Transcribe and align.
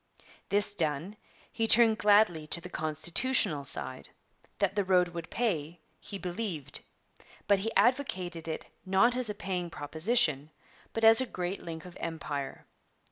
This 0.49 0.73
done, 0.73 1.15
he 1.51 1.67
turned 1.67 1.99
gladly 1.99 2.47
to 2.47 2.59
the 2.59 2.71
constitutional 2.73 3.63
side. 3.63 4.09
That 4.57 4.73
the 4.73 4.83
road 4.83 5.09
would 5.09 5.29
pay, 5.29 5.79
he 5.99 6.17
believed; 6.17 6.81
but 7.47 7.59
he 7.59 7.71
advocated 7.75 8.47
it 8.47 8.65
not 8.83 9.15
as 9.15 9.29
a 9.29 9.35
'paying 9.35 9.69
proposition,' 9.69 10.49
but 10.91 11.03
as 11.03 11.21
a 11.21 11.27
great 11.27 11.61
link 11.61 11.85
of 11.85 11.95
Empire. 11.99 12.65